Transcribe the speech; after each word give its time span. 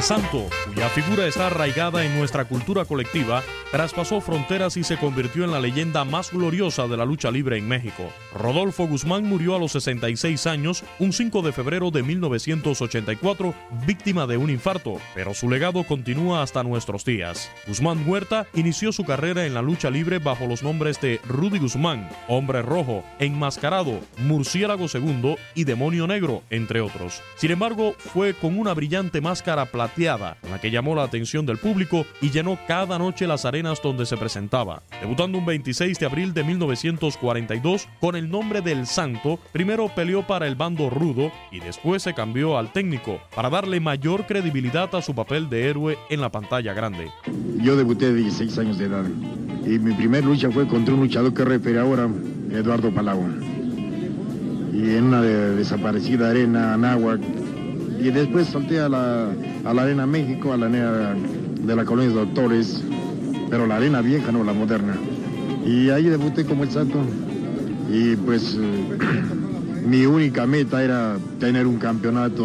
El 0.00 0.04
santo, 0.04 0.48
cuya 0.64 0.88
figura 0.88 1.26
está 1.26 1.48
arraigada 1.48 2.06
en 2.06 2.16
nuestra 2.16 2.46
cultura 2.46 2.86
colectiva, 2.86 3.42
traspasó 3.70 4.22
fronteras 4.22 4.78
y 4.78 4.82
se 4.82 4.96
convirtió 4.96 5.44
en 5.44 5.50
la 5.50 5.60
leyenda 5.60 6.06
más 6.06 6.32
gloriosa 6.32 6.86
de 6.86 6.96
la 6.96 7.04
lucha 7.04 7.30
libre 7.30 7.58
en 7.58 7.68
México. 7.68 8.10
Rodolfo 8.34 8.86
Guzmán 8.86 9.24
murió 9.24 9.54
a 9.54 9.58
los 9.58 9.72
66 9.72 10.46
años, 10.46 10.84
un 10.98 11.12
5 11.12 11.42
de 11.42 11.52
febrero 11.52 11.90
de 11.90 12.02
1984, 12.02 13.52
víctima 13.86 14.26
de 14.26 14.38
un 14.38 14.48
infarto, 14.48 14.96
pero 15.14 15.34
su 15.34 15.50
legado 15.50 15.84
continúa 15.84 16.42
hasta 16.42 16.62
nuestros 16.62 17.04
días. 17.04 17.50
Guzmán 17.66 18.08
Huerta 18.08 18.46
inició 18.54 18.92
su 18.92 19.04
carrera 19.04 19.44
en 19.44 19.52
la 19.52 19.60
lucha 19.60 19.90
libre 19.90 20.18
bajo 20.18 20.46
los 20.46 20.62
nombres 20.62 20.98
de 21.02 21.20
Rudy 21.28 21.58
Guzmán, 21.58 22.08
Hombre 22.26 22.62
Rojo, 22.62 23.04
Enmascarado, 23.18 24.00
Murciélago 24.16 24.86
II 24.92 25.36
y 25.54 25.64
Demonio 25.64 26.06
Negro, 26.06 26.42
entre 26.48 26.80
otros. 26.80 27.20
Sin 27.36 27.50
embargo, 27.50 27.94
fue 27.98 28.32
con 28.32 28.58
una 28.58 28.72
brillante 28.72 29.20
máscara 29.20 29.66
plateada, 29.66 29.89
la 29.96 30.58
que 30.60 30.70
llamó 30.70 30.94
la 30.94 31.02
atención 31.02 31.44
del 31.46 31.58
público 31.58 32.06
y 32.20 32.30
llenó 32.30 32.58
cada 32.66 32.98
noche 32.98 33.26
las 33.26 33.44
arenas 33.44 33.80
donde 33.82 34.06
se 34.06 34.16
presentaba. 34.16 34.82
Debutando 35.00 35.38
un 35.38 35.46
26 35.46 35.98
de 35.98 36.06
abril 36.06 36.32
de 36.32 36.44
1942 36.44 37.88
con 38.00 38.16
el 38.16 38.30
nombre 38.30 38.60
del 38.60 38.86
Santo, 38.86 39.38
primero 39.52 39.88
peleó 39.94 40.26
para 40.26 40.46
el 40.46 40.54
bando 40.54 40.90
rudo 40.90 41.30
y 41.50 41.60
después 41.60 42.02
se 42.02 42.14
cambió 42.14 42.56
al 42.56 42.72
técnico 42.72 43.20
para 43.34 43.50
darle 43.50 43.80
mayor 43.80 44.26
credibilidad 44.26 44.94
a 44.94 45.02
su 45.02 45.14
papel 45.14 45.50
de 45.50 45.68
héroe 45.68 45.98
en 46.08 46.20
la 46.20 46.30
pantalla 46.30 46.72
grande. 46.72 47.10
Yo 47.58 47.76
debuté 47.76 48.12
de 48.12 48.22
16 48.22 48.58
años 48.58 48.78
de 48.78 48.86
edad 48.86 49.04
y 49.64 49.78
mi 49.78 49.92
primera 49.92 50.26
lucha 50.26 50.50
fue 50.50 50.66
contra 50.66 50.94
un 50.94 51.00
luchador 51.00 51.34
que 51.34 51.44
refiere 51.44 51.78
ahora, 51.78 52.08
Eduardo 52.50 52.90
Palau. 52.90 53.22
Y 54.72 54.96
en 54.96 55.04
una 55.04 55.20
desaparecida 55.20 56.30
arena, 56.30 56.74
Anáhuac, 56.74 57.20
y 58.00 58.10
después 58.10 58.48
salté 58.48 58.80
a 58.80 58.88
la, 58.88 59.28
a 59.64 59.74
la 59.74 59.82
Arena 59.82 60.06
México, 60.06 60.52
a 60.52 60.56
la 60.56 60.66
arena 60.66 61.14
de 61.60 61.76
la 61.76 61.84
colonia 61.84 62.10
de 62.10 62.16
doctores, 62.16 62.82
pero 63.50 63.66
la 63.66 63.76
arena 63.76 64.00
vieja, 64.00 64.32
no 64.32 64.42
la 64.42 64.52
moderna. 64.52 64.96
Y 65.66 65.90
ahí 65.90 66.04
debuté 66.04 66.44
como 66.44 66.64
el 66.64 66.70
santo. 66.70 66.98
Y 67.92 68.16
pues 68.16 68.56
mi 69.86 70.06
única 70.06 70.46
meta 70.46 70.82
era 70.82 71.18
tener 71.38 71.66
un 71.66 71.78
campeonato, 71.78 72.44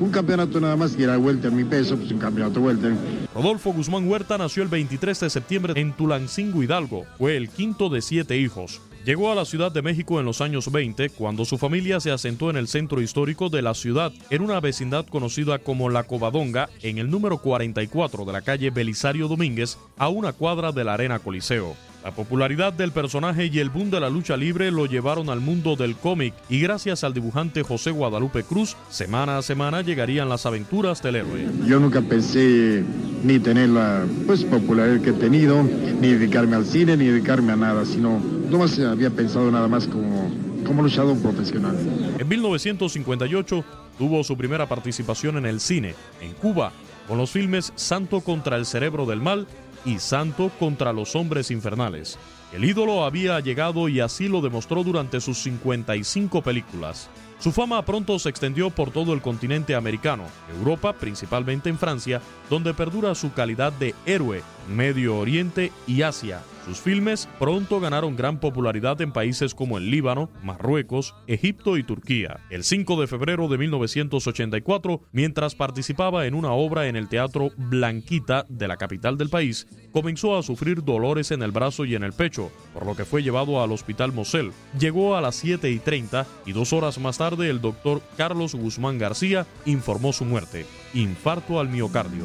un 0.00 0.10
campeonato 0.10 0.60
nada 0.60 0.76
más 0.76 0.92
que 0.92 1.04
era 1.04 1.16
vuelta 1.16 1.48
en 1.48 1.56
mi 1.56 1.64
peso, 1.64 1.96
pues 1.96 2.10
un 2.12 2.18
campeonato 2.18 2.60
vuelta. 2.60 2.88
Rodolfo 3.34 3.72
Guzmán 3.72 4.08
Huerta 4.08 4.38
nació 4.38 4.62
el 4.62 4.68
23 4.68 5.20
de 5.20 5.30
septiembre 5.30 5.72
en 5.76 5.92
Tulancingo 5.92 6.62
Hidalgo. 6.62 7.04
Fue 7.18 7.36
el 7.36 7.48
quinto 7.48 7.88
de 7.88 8.00
siete 8.00 8.38
hijos. 8.38 8.80
Llegó 9.06 9.30
a 9.30 9.36
la 9.36 9.44
Ciudad 9.44 9.70
de 9.70 9.82
México 9.82 10.18
en 10.18 10.26
los 10.26 10.40
años 10.40 10.72
20 10.72 11.10
cuando 11.10 11.44
su 11.44 11.58
familia 11.58 12.00
se 12.00 12.10
asentó 12.10 12.50
en 12.50 12.56
el 12.56 12.66
centro 12.66 13.00
histórico 13.00 13.48
de 13.48 13.62
la 13.62 13.72
ciudad, 13.74 14.12
en 14.30 14.42
una 14.42 14.58
vecindad 14.58 15.06
conocida 15.06 15.60
como 15.60 15.88
La 15.90 16.02
Covadonga, 16.02 16.68
en 16.82 16.98
el 16.98 17.08
número 17.08 17.38
44 17.38 18.24
de 18.24 18.32
la 18.32 18.42
calle 18.42 18.70
Belisario 18.70 19.28
Domínguez, 19.28 19.78
a 19.96 20.08
una 20.08 20.32
cuadra 20.32 20.72
de 20.72 20.82
la 20.82 20.94
Arena 20.94 21.20
Coliseo. 21.20 21.76
La 22.02 22.10
popularidad 22.16 22.72
del 22.72 22.90
personaje 22.90 23.46
y 23.46 23.60
el 23.60 23.70
boom 23.70 23.90
de 23.90 24.00
la 24.00 24.10
lucha 24.10 24.36
libre 24.36 24.72
lo 24.72 24.86
llevaron 24.86 25.30
al 25.30 25.40
mundo 25.40 25.76
del 25.76 25.94
cómic 25.94 26.34
y 26.48 26.58
gracias 26.60 27.04
al 27.04 27.14
dibujante 27.14 27.62
José 27.62 27.92
Guadalupe 27.92 28.42
Cruz, 28.42 28.76
semana 28.90 29.38
a 29.38 29.42
semana 29.42 29.82
llegarían 29.82 30.28
las 30.28 30.46
aventuras 30.46 31.00
del 31.00 31.16
héroe. 31.16 31.46
Yo 31.64 31.78
nunca 31.78 32.02
pensé 32.02 32.82
ni 33.22 33.38
tener 33.38 33.68
la 33.68 34.04
pues, 34.26 34.42
popularidad 34.42 35.00
que 35.00 35.10
he 35.10 35.12
tenido, 35.12 35.62
ni 35.62 36.08
dedicarme 36.08 36.56
al 36.56 36.66
cine, 36.66 36.96
ni 36.96 37.04
dedicarme 37.04 37.52
a 37.52 37.56
nada, 37.56 37.84
sino 37.84 38.20
no 38.48 38.58
más 38.58 38.78
había 38.78 39.10
pensado 39.10 39.50
nada 39.50 39.68
más 39.68 39.86
como, 39.86 40.30
como 40.66 40.82
luchador 40.82 41.18
profesional. 41.18 41.76
En 42.18 42.28
1958 42.28 43.64
tuvo 43.98 44.24
su 44.24 44.36
primera 44.36 44.68
participación 44.68 45.38
en 45.38 45.46
el 45.46 45.60
cine, 45.60 45.94
en 46.20 46.32
Cuba, 46.34 46.72
con 47.08 47.18
los 47.18 47.30
filmes 47.30 47.72
Santo 47.76 48.20
contra 48.20 48.56
el 48.56 48.66
Cerebro 48.66 49.06
del 49.06 49.20
Mal 49.20 49.46
y 49.84 49.98
Santo 49.98 50.50
contra 50.58 50.92
los 50.92 51.14
hombres 51.14 51.50
infernales. 51.50 52.18
El 52.52 52.64
ídolo 52.64 53.04
había 53.04 53.40
llegado 53.40 53.88
y 53.88 54.00
así 54.00 54.28
lo 54.28 54.40
demostró 54.40 54.82
durante 54.82 55.20
sus 55.20 55.38
55 55.38 56.42
películas. 56.42 57.08
Su 57.38 57.52
fama 57.52 57.84
pronto 57.84 58.18
se 58.18 58.30
extendió 58.30 58.70
por 58.70 58.90
todo 58.90 59.12
el 59.12 59.20
continente 59.20 59.74
americano, 59.74 60.24
Europa, 60.58 60.94
principalmente 60.94 61.68
en 61.68 61.78
Francia, 61.78 62.22
donde 62.48 62.72
perdura 62.72 63.14
su 63.14 63.32
calidad 63.32 63.72
de 63.72 63.94
héroe, 64.06 64.42
Medio 64.74 65.18
Oriente 65.18 65.70
y 65.86 66.02
Asia. 66.02 66.40
Sus 66.64 66.80
filmes 66.80 67.28
pronto 67.38 67.78
ganaron 67.78 68.16
gran 68.16 68.40
popularidad 68.40 69.00
en 69.00 69.12
países 69.12 69.54
como 69.54 69.78
el 69.78 69.88
Líbano, 69.88 70.28
Marruecos, 70.42 71.14
Egipto 71.28 71.76
y 71.76 71.84
Turquía. 71.84 72.40
El 72.50 72.64
5 72.64 73.00
de 73.00 73.06
febrero 73.06 73.46
de 73.46 73.56
1984, 73.58 75.02
mientras 75.12 75.54
participaba 75.54 76.26
en 76.26 76.34
una 76.34 76.50
obra 76.50 76.88
en 76.88 76.96
el 76.96 77.08
Teatro 77.08 77.50
Blanquita 77.56 78.46
de 78.48 78.66
la 78.66 78.78
capital 78.78 79.16
del 79.16 79.28
país, 79.28 79.68
comenzó 79.92 80.36
a 80.36 80.42
sufrir 80.42 80.82
dolores 80.82 81.30
en 81.30 81.42
el 81.42 81.52
brazo 81.52 81.84
y 81.84 81.94
en 81.94 82.02
el 82.02 82.12
pecho, 82.12 82.50
por 82.74 82.84
lo 82.84 82.96
que 82.96 83.04
fue 83.04 83.22
llevado 83.22 83.62
al 83.62 83.70
Hospital 83.70 84.12
Mosel. 84.12 84.50
Llegó 84.76 85.14
a 85.14 85.20
las 85.20 85.36
7 85.36 85.70
y 85.70 85.78
30 85.78 86.26
y 86.46 86.52
dos 86.52 86.72
horas 86.72 86.98
más 86.98 87.18
tarde 87.18 87.25
el 87.34 87.60
doctor 87.60 88.02
Carlos 88.16 88.54
Guzmán 88.54 88.98
García 88.98 89.46
informó 89.64 90.12
su 90.12 90.24
muerte, 90.24 90.64
infarto 90.94 91.58
al 91.58 91.68
miocardio. 91.68 92.24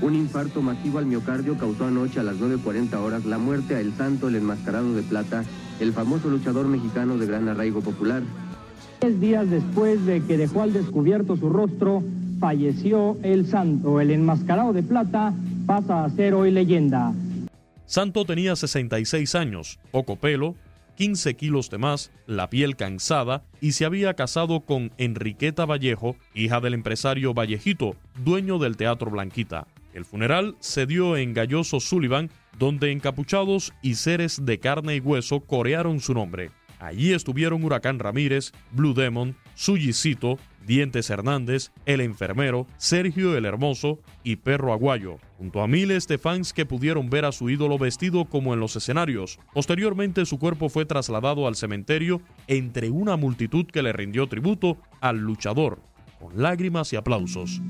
Un 0.00 0.14
infarto 0.14 0.62
masivo 0.62 0.98
al 0.98 1.06
miocardio 1.06 1.58
causó 1.58 1.84
anoche 1.84 2.20
a 2.20 2.22
las 2.22 2.36
9.40 2.36 2.94
horas 2.94 3.24
la 3.26 3.36
muerte 3.36 3.74
a 3.74 3.80
El 3.80 3.94
Santo, 3.94 4.28
el 4.28 4.36
enmascarado 4.36 4.94
de 4.94 5.02
plata, 5.02 5.44
el 5.80 5.92
famoso 5.92 6.30
luchador 6.30 6.66
mexicano 6.66 7.18
de 7.18 7.26
gran 7.26 7.48
arraigo 7.48 7.80
popular. 7.80 8.22
Tres 9.00 9.20
días 9.20 9.50
después 9.50 10.04
de 10.06 10.22
que 10.22 10.38
dejó 10.38 10.62
al 10.62 10.72
descubierto 10.72 11.36
su 11.36 11.50
rostro, 11.50 12.02
falleció 12.40 13.18
El 13.22 13.46
Santo, 13.46 14.00
el 14.00 14.10
enmascarado 14.10 14.72
de 14.72 14.82
plata, 14.82 15.34
pasa 15.66 16.04
a 16.04 16.10
ser 16.10 16.32
hoy 16.34 16.50
leyenda. 16.50 17.12
Santo 17.84 18.24
tenía 18.24 18.56
66 18.56 19.34
años, 19.34 19.78
poco 19.90 20.16
pelo, 20.16 20.54
15 20.98 21.36
kilos 21.36 21.70
de 21.70 21.78
más, 21.78 22.10
la 22.26 22.50
piel 22.50 22.74
cansada 22.74 23.44
y 23.60 23.70
se 23.70 23.84
había 23.84 24.14
casado 24.14 24.62
con 24.62 24.90
Enriqueta 24.98 25.64
Vallejo, 25.64 26.16
hija 26.34 26.60
del 26.60 26.74
empresario 26.74 27.32
Vallejito, 27.34 27.94
dueño 28.24 28.58
del 28.58 28.76
Teatro 28.76 29.08
Blanquita. 29.08 29.68
El 29.94 30.04
funeral 30.04 30.56
se 30.58 30.86
dio 30.86 31.16
en 31.16 31.34
Galloso 31.34 31.78
Sullivan, 31.78 32.30
donde 32.58 32.90
encapuchados 32.90 33.72
y 33.80 33.94
seres 33.94 34.44
de 34.44 34.58
carne 34.58 34.96
y 34.96 34.98
hueso 34.98 35.38
corearon 35.38 36.00
su 36.00 36.14
nombre. 36.14 36.50
Allí 36.80 37.12
estuvieron 37.12 37.62
Huracán 37.62 38.00
Ramírez, 38.00 38.50
Blue 38.72 38.92
Demon, 38.92 39.36
Suyicito, 39.54 40.36
Dientes 40.66 41.10
Hernández, 41.10 41.70
El 41.86 42.00
Enfermero, 42.00 42.66
Sergio 42.76 43.36
el 43.36 43.44
Hermoso 43.44 44.00
y 44.24 44.34
Perro 44.34 44.72
Aguayo, 44.72 45.18
junto 45.38 45.62
a 45.62 45.68
miles 45.68 46.08
de 46.08 46.18
fans 46.18 46.52
que 46.52 46.66
pudieron 46.66 47.08
ver 47.08 47.24
a 47.24 47.32
su 47.32 47.48
ídolo 47.48 47.78
vestido 47.78 48.24
como 48.24 48.52
en 48.52 48.60
los 48.60 48.74
escenarios. 48.74 49.38
Posteriormente 49.54 50.26
su 50.26 50.38
cuerpo 50.38 50.68
fue 50.68 50.84
trasladado 50.84 51.46
al 51.46 51.54
cementerio 51.54 52.20
entre 52.48 52.90
una 52.90 53.16
multitud 53.16 53.66
que 53.66 53.82
le 53.82 53.92
rindió 53.92 54.26
tributo 54.26 54.78
al 55.00 55.18
luchador, 55.18 55.80
con 56.18 56.42
lágrimas 56.42 56.92
y 56.92 56.96
aplausos. 56.96 57.60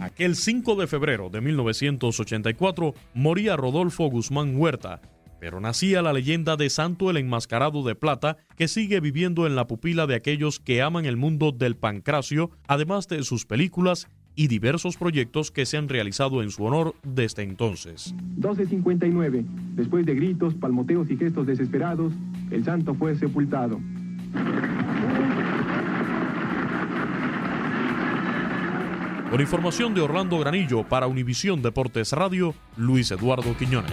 Aquel 0.00 0.36
5 0.36 0.76
de 0.76 0.86
febrero 0.86 1.28
de 1.28 1.40
1984 1.40 2.94
moría 3.14 3.56
Rodolfo 3.56 4.06
Guzmán 4.06 4.54
Huerta, 4.56 5.00
pero 5.44 5.60
nacía 5.60 6.00
la 6.00 6.14
leyenda 6.14 6.56
de 6.56 6.70
Santo 6.70 7.10
el 7.10 7.18
Enmascarado 7.18 7.82
de 7.82 7.94
Plata, 7.94 8.38
que 8.56 8.66
sigue 8.66 9.00
viviendo 9.00 9.46
en 9.46 9.54
la 9.54 9.66
pupila 9.66 10.06
de 10.06 10.14
aquellos 10.14 10.58
que 10.58 10.80
aman 10.80 11.04
el 11.04 11.18
mundo 11.18 11.52
del 11.52 11.76
pancracio, 11.76 12.50
además 12.66 13.08
de 13.08 13.22
sus 13.24 13.44
películas 13.44 14.08
y 14.34 14.48
diversos 14.48 14.96
proyectos 14.96 15.50
que 15.50 15.66
se 15.66 15.76
han 15.76 15.90
realizado 15.90 16.42
en 16.42 16.50
su 16.50 16.64
honor 16.64 16.94
desde 17.02 17.42
entonces. 17.42 18.14
12.59. 18.38 19.44
Después 19.74 20.06
de 20.06 20.14
gritos, 20.14 20.54
palmoteos 20.54 21.10
y 21.10 21.18
gestos 21.18 21.46
desesperados, 21.46 22.14
el 22.50 22.64
santo 22.64 22.94
fue 22.94 23.14
sepultado. 23.14 23.78
Con 29.30 29.40
información 29.42 29.92
de 29.92 30.00
Orlando 30.00 30.38
Granillo 30.38 30.84
para 30.84 31.06
Univisión 31.06 31.60
Deportes 31.60 32.12
Radio, 32.12 32.54
Luis 32.78 33.10
Eduardo 33.10 33.54
Quiñones. 33.58 33.92